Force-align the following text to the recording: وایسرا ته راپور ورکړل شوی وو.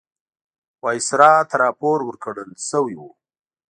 وایسرا 0.83 1.31
ته 1.49 1.55
راپور 1.63 1.97
ورکړل 2.03 2.49
شوی 2.69 2.95
وو. 2.99 3.09